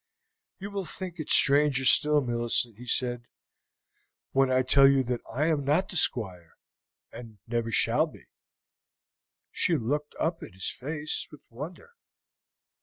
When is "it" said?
1.19-1.29